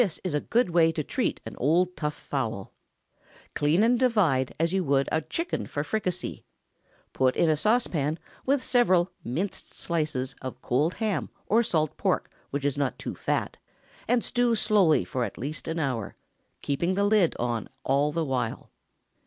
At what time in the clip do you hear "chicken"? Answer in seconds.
5.21-5.67